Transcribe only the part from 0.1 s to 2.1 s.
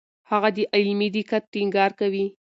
هغه د علمي دقت ټینګار